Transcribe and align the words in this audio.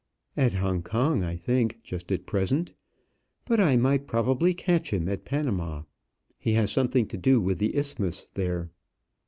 "At 0.35 0.53
Hong 0.53 0.81
Kong, 0.81 1.23
I 1.23 1.35
think, 1.35 1.83
just 1.83 2.11
at 2.11 2.25
present; 2.25 2.73
but 3.45 3.59
I 3.59 3.77
might 3.77 4.07
probably 4.07 4.51
catch 4.55 4.91
him 4.91 5.07
at 5.07 5.25
Panama; 5.25 5.83
he 6.39 6.53
has 6.53 6.71
something 6.71 7.05
to 7.09 7.17
do 7.17 7.39
with 7.39 7.59
the 7.59 7.77
isthmus 7.77 8.25
there." 8.33 8.71